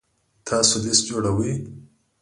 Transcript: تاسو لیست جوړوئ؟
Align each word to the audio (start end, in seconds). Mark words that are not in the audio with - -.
تاسو 0.47 0.75
لیست 0.83 1.03
جوړوئ؟ 1.09 1.53